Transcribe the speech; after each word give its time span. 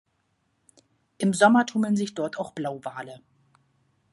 Im 1.19 1.31
Sommer 1.31 1.67
tummeln 1.67 1.95
sich 1.95 2.15
dort 2.15 2.39
auch 2.39 2.53
Blauwale. 2.53 3.21